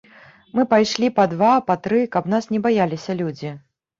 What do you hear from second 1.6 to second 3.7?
па тры, каб нас не баяліся людзі.